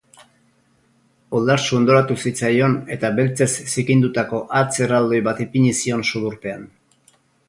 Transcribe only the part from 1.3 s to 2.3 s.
Oldartsu ondoratu